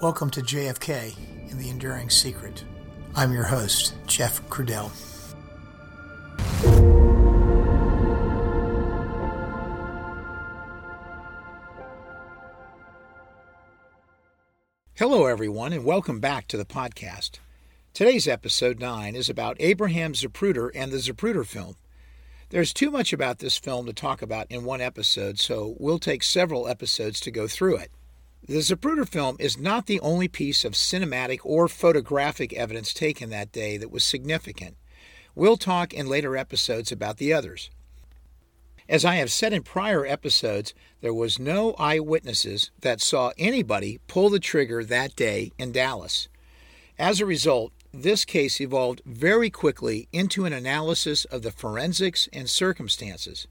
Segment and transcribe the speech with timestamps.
[0.00, 1.16] Welcome to JFK
[1.50, 2.62] in the Enduring Secret.
[3.16, 4.92] I'm your host, Jeff Crudell.
[14.94, 17.40] Hello, everyone, and welcome back to the podcast.
[17.92, 21.74] Today's episode 9 is about Abraham Zapruder and the Zapruder film.
[22.50, 26.22] There's too much about this film to talk about in one episode, so we'll take
[26.22, 27.90] several episodes to go through it.
[28.46, 33.52] The Zapruder film is not the only piece of cinematic or photographic evidence taken that
[33.52, 34.76] day that was significant.
[35.34, 37.70] We'll talk in later episodes about the others.
[38.88, 44.30] As I have said in prior episodes, there was no eyewitnesses that saw anybody pull
[44.30, 46.28] the trigger that day in Dallas.
[46.98, 52.48] As a result, this case evolved very quickly into an analysis of the forensics and
[52.48, 53.46] circumstances.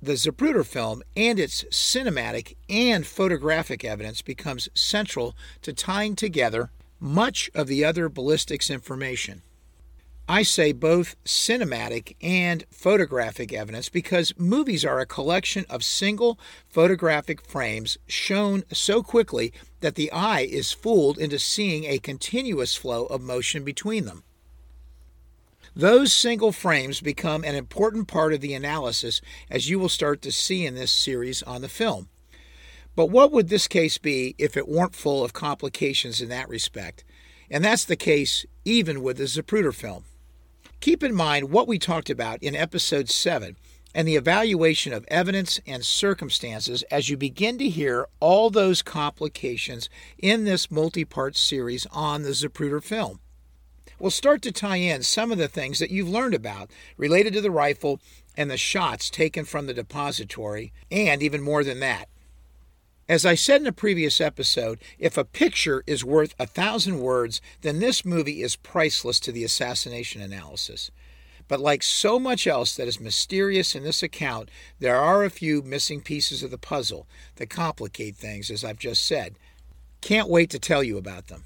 [0.00, 7.50] The Zapruder film and its cinematic and photographic evidence becomes central to tying together much
[7.52, 9.42] of the other ballistics information.
[10.28, 16.38] I say both cinematic and photographic evidence because movies are a collection of single
[16.68, 23.06] photographic frames shown so quickly that the eye is fooled into seeing a continuous flow
[23.06, 24.22] of motion between them.
[25.78, 30.32] Those single frames become an important part of the analysis, as you will start to
[30.32, 32.08] see in this series on the film.
[32.96, 37.04] But what would this case be if it weren't full of complications in that respect?
[37.48, 40.02] And that's the case even with the Zapruder film.
[40.80, 43.56] Keep in mind what we talked about in episode 7
[43.94, 49.88] and the evaluation of evidence and circumstances as you begin to hear all those complications
[50.18, 53.20] in this multi part series on the Zapruder film
[53.98, 57.40] will start to tie in some of the things that you've learned about related to
[57.40, 58.00] the rifle
[58.36, 62.08] and the shots taken from the depository, and even more than that.
[63.08, 67.40] As I said in a previous episode, if a picture is worth a thousand words,
[67.62, 70.90] then this movie is priceless to the assassination analysis.
[71.48, 75.62] But like so much else that is mysterious in this account, there are a few
[75.62, 79.36] missing pieces of the puzzle that complicate things, as I've just said.
[80.02, 81.44] Can't wait to tell you about them.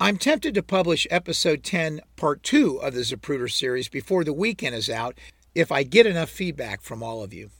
[0.00, 4.74] I'm tempted to publish episode 10, part 2 of the Zapruder series before the weekend
[4.74, 5.16] is out
[5.54, 7.50] if I get enough feedback from all of you.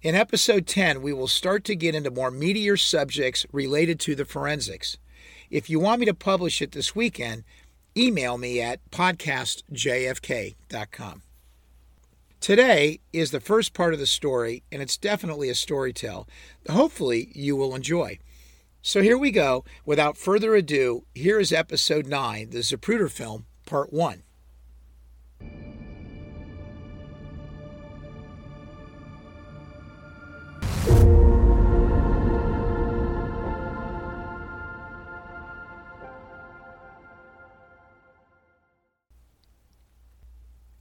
[0.00, 4.24] In episode 10, we will start to get into more meatier subjects related to the
[4.24, 4.96] forensics.
[5.50, 7.44] If you want me to publish it this weekend,
[7.94, 11.22] email me at podcastjfk.com.
[12.40, 16.26] Today is the first part of the story, and it's definitely a story tell.
[16.70, 18.18] Hopefully, you will enjoy.
[18.86, 19.64] So here we go.
[19.86, 24.22] Without further ado, here is episode 9, the Zapruder film, part 1.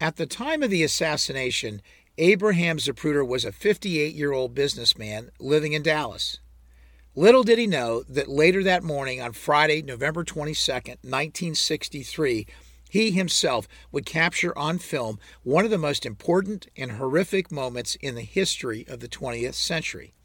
[0.02, 1.81] At the time of the assassination,
[2.18, 6.41] Abraham Zapruder was a 58 year old businessman living in Dallas.
[7.16, 12.47] Little did he know that later that morning, on Friday, November 22nd, 1963,
[12.90, 18.16] he himself would capture on film one of the most important and horrific moments in
[18.16, 20.16] the history of the 20th century.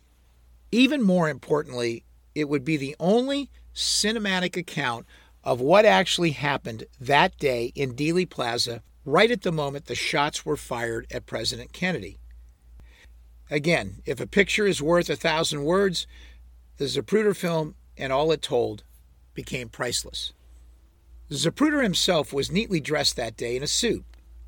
[0.73, 2.05] Even more importantly,
[2.35, 5.05] it would be the only cinematic account
[5.45, 10.47] of what actually happened that day in Dealey Plaza, right at the moment the shots
[10.47, 12.19] were fired at President Kennedy.
[13.51, 16.07] Again, if a picture is worth a thousand words,
[16.79, 18.85] the Zapruder film and all it told
[19.35, 20.33] became priceless.
[21.31, 24.05] Zapruder himself was neatly dressed that day in a suit,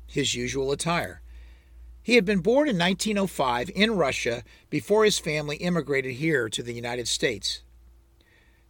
[0.07, 1.21] his usual attire.
[2.01, 6.73] He had been born in 1905 in Russia before his family immigrated here to the
[6.73, 7.61] United States.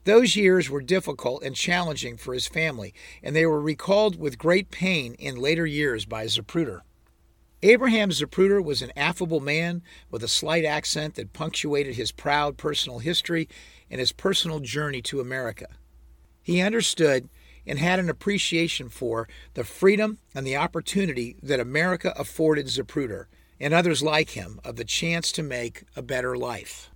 [0.04, 4.72] Those years were difficult and challenging for his family, and they were recalled with great
[4.72, 6.82] pain in later years by Zapruder.
[7.64, 13.00] Abraham Zapruder was an affable man with a slight accent that punctuated his proud personal
[13.00, 13.48] history
[13.90, 15.68] and his personal journey to America.
[16.42, 17.30] He understood
[17.68, 23.26] and had an appreciation for the freedom and the opportunity that America afforded Zapruder
[23.60, 26.91] and others like him of the chance to make a better life.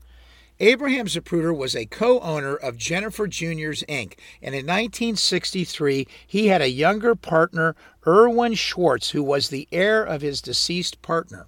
[0.59, 6.61] Abraham Zapruder was a co owner of Jennifer Juniors Inc., and in 1963 he had
[6.61, 7.75] a younger partner,
[8.07, 11.47] Irwin Schwartz, who was the heir of his deceased partner.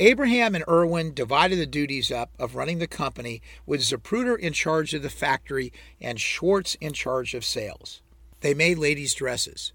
[0.00, 4.92] Abraham and Irwin divided the duties up of running the company, with Zapruder in charge
[4.92, 8.00] of the factory and Schwartz in charge of sales.
[8.40, 9.72] They made ladies' dresses.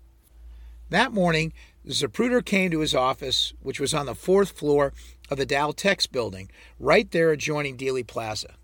[0.89, 1.53] That morning,
[1.87, 4.93] Zapruder came to his office, which was on the fourth floor
[5.29, 6.49] of the Daltex building,
[6.79, 8.55] right there adjoining Dealey Plaza.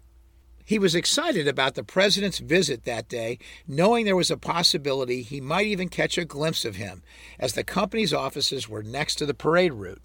[0.64, 5.42] He was excited about the president's visit that day, knowing there was a possibility he
[5.42, 7.04] might even catch a glimpse of him,
[7.40, 10.02] as the company's offices were next to the parade route.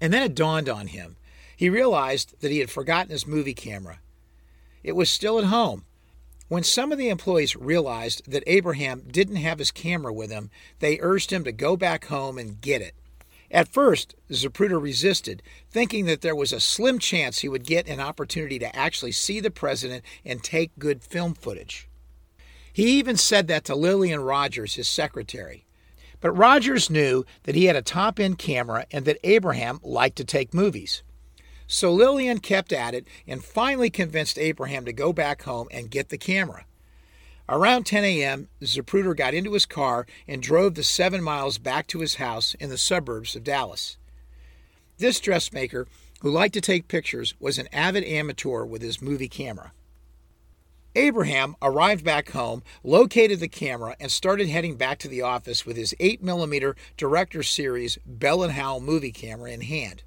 [0.00, 1.16] And then it dawned on him.
[1.56, 4.00] He realized that he had forgotten his movie camera.
[4.82, 5.84] It was still at home.
[6.48, 10.98] When some of the employees realized that Abraham didn't have his camera with him, they
[11.00, 12.94] urged him to go back home and get it.
[13.50, 18.00] At first, Zapruder resisted, thinking that there was a slim chance he would get an
[18.00, 21.88] opportunity to actually see the president and take good film footage.
[22.72, 25.64] He even said that to Lillian Rogers, his secretary.
[26.20, 30.24] But Rogers knew that he had a top end camera and that Abraham liked to
[30.24, 31.02] take movies.
[31.66, 36.08] So Lillian kept at it and finally convinced Abraham to go back home and get
[36.08, 36.64] the camera.
[37.48, 42.00] Around 10 a.m., Zapruder got into his car and drove the seven miles back to
[42.00, 43.96] his house in the suburbs of Dallas.
[44.98, 45.86] This dressmaker,
[46.20, 49.72] who liked to take pictures, was an avid amateur with his movie camera.
[50.94, 55.76] Abraham arrived back home, located the camera, and started heading back to the office with
[55.76, 60.02] his 8mm Director Series Bell & Howell movie camera in hand.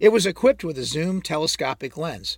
[0.00, 2.36] It was equipped with a zoom telescopic lens.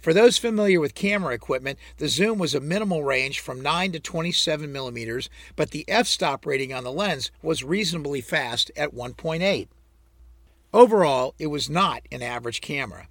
[0.00, 4.00] For those familiar with camera equipment, the zoom was a minimal range from 9 to
[4.00, 9.68] 27 millimeters, but the f stop rating on the lens was reasonably fast at 1.8.
[10.72, 13.08] Overall, it was not an average camera.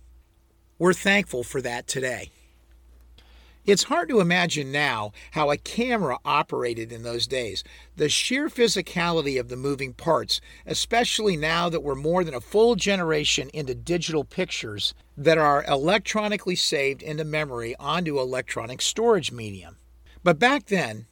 [0.80, 2.31] We're thankful for that today.
[3.66, 7.64] It's hard to imagine now how a camera operated in those days.
[7.96, 12.76] The sheer physicality of the moving parts, especially now that we're more than a full
[12.76, 19.78] generation into digital pictures that are electronically saved into memory onto electronic storage medium.
[20.24, 21.06] But back then,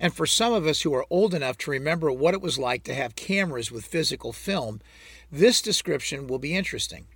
[0.00, 2.82] and for some of us who are old enough to remember what it was like
[2.84, 4.80] to have cameras with physical film,
[5.30, 7.06] this description will be interesting.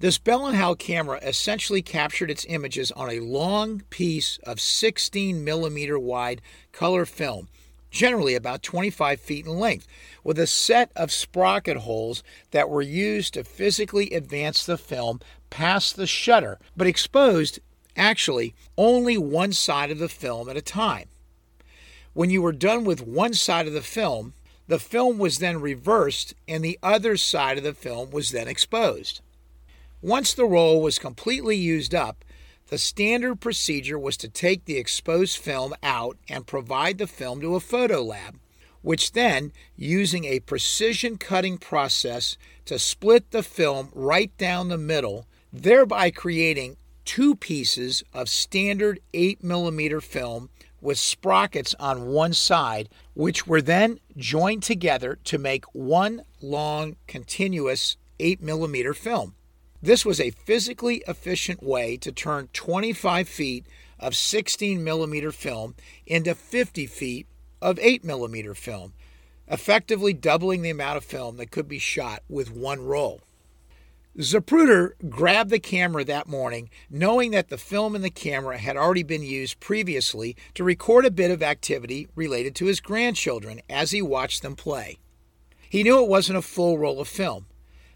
[0.00, 5.44] This Bell & Howell camera essentially captured its images on a long piece of 16
[5.44, 6.42] millimeter wide
[6.72, 7.48] color film,
[7.90, 9.86] generally about 25 feet in length,
[10.24, 15.94] with a set of sprocket holes that were used to physically advance the film past
[15.94, 17.60] the shutter, but exposed
[17.96, 21.08] actually only one side of the film at a time.
[22.14, 24.34] When you were done with one side of the film,
[24.66, 29.20] the film was then reversed and the other side of the film was then exposed.
[30.04, 32.26] Once the roll was completely used up,
[32.68, 37.56] the standard procedure was to take the exposed film out and provide the film to
[37.56, 38.38] a photo lab,
[38.82, 42.36] which then, using a precision cutting process
[42.66, 50.02] to split the film right down the middle, thereby creating two pieces of standard 8mm
[50.02, 50.50] film
[50.82, 57.96] with sprockets on one side, which were then joined together to make one long, continuous
[58.20, 59.34] 8mm film.
[59.84, 63.66] This was a physically efficient way to turn 25 feet
[64.00, 65.74] of 16 millimeter film
[66.06, 67.26] into 50 feet
[67.60, 68.94] of 8 millimeter film,
[69.46, 73.20] effectively doubling the amount of film that could be shot with one roll.
[74.16, 79.02] Zapruder grabbed the camera that morning, knowing that the film in the camera had already
[79.02, 84.00] been used previously to record a bit of activity related to his grandchildren as he
[84.00, 84.96] watched them play.
[85.68, 87.44] He knew it wasn't a full roll of film,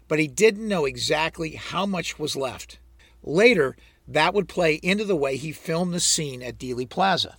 [0.09, 2.79] but he didn't know exactly how much was left.
[3.23, 7.37] Later, that would play into the way he filmed the scene at Dealey Plaza.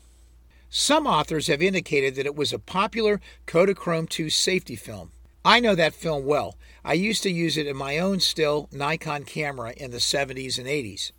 [0.71, 5.11] Some authors have indicated that it was a popular Kodachrome 2 safety film.
[5.45, 6.57] I know that film well.
[6.85, 10.69] I used to use it in my own still Nikon camera in the 70s and
[10.69, 11.11] 80s.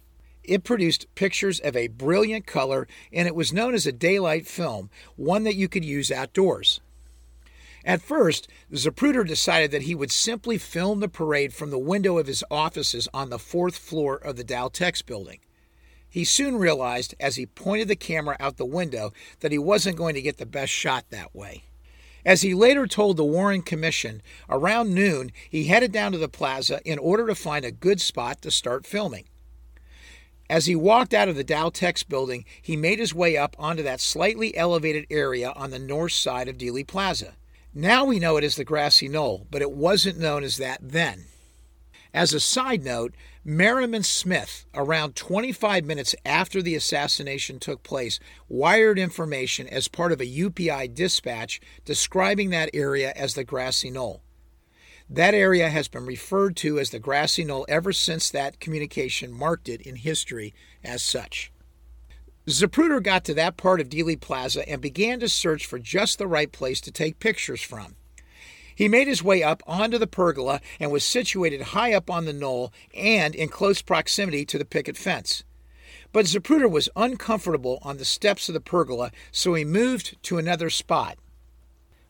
[0.44, 4.90] It produced pictures of a brilliant color and it was known as a daylight film,
[5.18, 6.80] one that you could use outdoors.
[7.84, 12.28] At first, Zapruder decided that he would simply film the parade from the window of
[12.28, 15.40] his offices on the fourth floor of the Daltex building.
[16.08, 20.14] He soon realized, as he pointed the camera out the window, that he wasn't going
[20.14, 21.64] to get the best shot that way.
[22.24, 26.82] As he later told the Warren Commission, around noon he headed down to the plaza
[26.86, 29.26] in order to find a good spot to start filming.
[30.50, 34.02] As he walked out of the Daltex building, he made his way up onto that
[34.02, 37.36] slightly elevated area on the north side of Dealey Plaza.
[37.74, 41.26] Now we know it as the grassy knoll, but it wasn't known as that then.
[42.14, 49.00] As a side note, Merriman Smith, around 25 minutes after the assassination took place, wired
[49.00, 54.22] information as part of a UPI dispatch describing that area as the grassy knoll.
[55.10, 59.70] That area has been referred to as the grassy knoll ever since that communication marked
[59.70, 61.54] it in history as such.
[62.48, 66.28] Zapruder got to that part of Dealey Plaza and began to search for just the
[66.28, 67.96] right place to take pictures from.
[68.74, 72.34] He made his way up onto the pergola and was situated high up on the
[72.34, 75.44] knoll and in close proximity to the picket fence.
[76.12, 80.72] But Zapruder was uncomfortable on the steps of the pergola, so he moved to another
[80.72, 81.18] spot.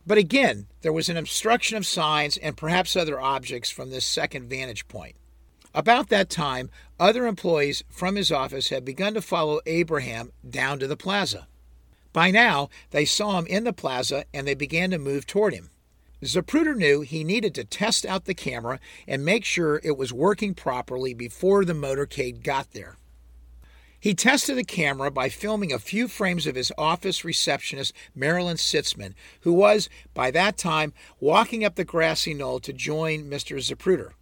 [0.07, 4.49] But again, there was an obstruction of signs and perhaps other objects from this second
[4.49, 5.15] vantage point.
[5.73, 10.87] About that time, other employees from his office had begun to follow Abraham down to
[10.87, 11.47] the plaza.
[12.13, 15.69] By now, they saw him in the plaza and they began to move toward him.
[16.23, 20.53] Zapruder knew he needed to test out the camera and make sure it was working
[20.53, 22.97] properly before the motorcade got there.
[23.99, 29.13] He tested the camera by filming a few frames of his office receptionist, Marilyn Sitzman,
[29.41, 33.57] who was, by that time, walking up the grassy knoll to join Mr.
[33.57, 34.13] Zapruder.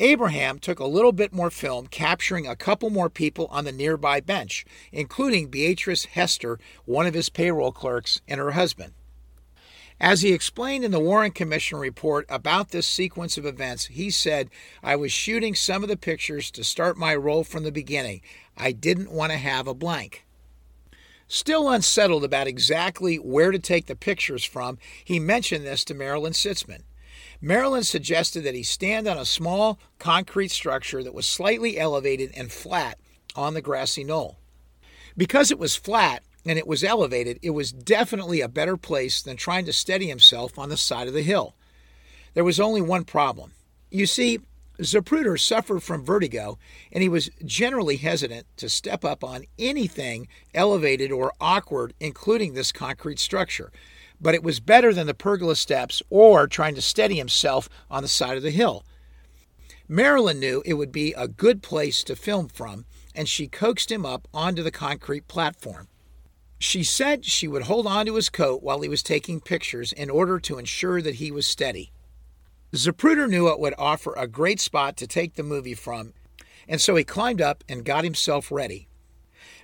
[0.00, 4.20] Abraham took a little bit more film, capturing a couple more people on the nearby
[4.20, 8.92] bench, including Beatrice Hester, one of his payroll clerks, and her husband.
[10.00, 14.48] As he explained in the Warren Commission report about this sequence of events, he said,
[14.80, 18.20] I was shooting some of the pictures to start my role from the beginning.
[18.56, 20.24] I didn't want to have a blank.
[21.26, 26.32] Still unsettled about exactly where to take the pictures from, he mentioned this to Marilyn
[26.32, 26.82] Sitzman.
[27.40, 32.50] Marilyn suggested that he stand on a small concrete structure that was slightly elevated and
[32.50, 32.98] flat
[33.36, 34.38] on the grassy knoll.
[35.16, 39.36] Because it was flat and it was elevated, it was definitely a better place than
[39.36, 41.54] trying to steady himself on the side of the hill.
[42.34, 43.52] There was only one problem.
[43.90, 44.40] You see,
[44.80, 46.58] Zapruder suffered from vertigo,
[46.92, 52.72] and he was generally hesitant to step up on anything elevated or awkward, including this
[52.72, 53.72] concrete structure
[54.20, 58.08] but it was better than the pergola steps or trying to steady himself on the
[58.08, 58.84] side of the hill.
[59.88, 62.84] Marilyn knew it would be a good place to film from,
[63.14, 65.88] and she coaxed him up onto the concrete platform.
[66.58, 70.10] She said she would hold on to his coat while he was taking pictures in
[70.10, 71.92] order to ensure that he was steady.
[72.74, 76.12] Zapruder knew it would offer a great spot to take the movie from,
[76.68, 78.87] and so he climbed up and got himself ready.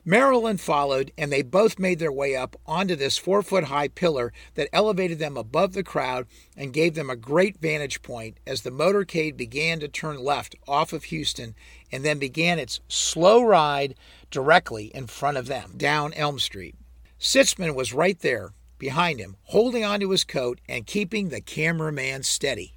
[0.05, 4.33] Marilyn followed, and they both made their way up onto this four foot high pillar
[4.55, 6.27] that elevated them above the crowd
[6.57, 10.93] and gave them a great vantage point as the motorcade began to turn left off
[10.93, 11.55] of Houston
[11.91, 13.95] and then began its slow ride
[14.31, 16.75] directly in front of them down Elm Street.
[17.19, 22.75] Sitzman was right there behind him, holding onto his coat and keeping the cameraman steady.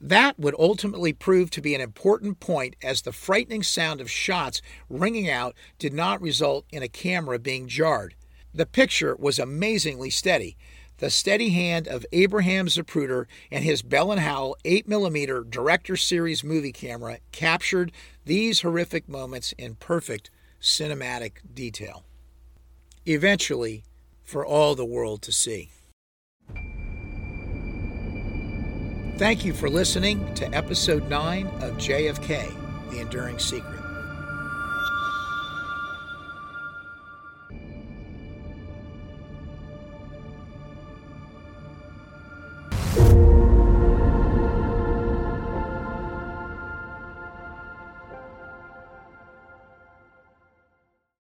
[0.00, 4.62] That would ultimately prove to be an important point as the frightening sound of shots
[4.88, 8.14] ringing out did not result in a camera being jarred.
[8.54, 10.56] The picture was amazingly steady.
[10.98, 16.72] The steady hand of Abraham Zapruder and his Bell and Howell 8mm Director Series movie
[16.72, 17.92] camera captured
[18.24, 20.30] these horrific moments in perfect
[20.60, 22.04] cinematic detail.
[23.06, 23.84] Eventually,
[24.22, 25.70] for all the world to see.
[29.20, 33.79] Thank you for listening to episode 9 of JFK The Enduring Secret.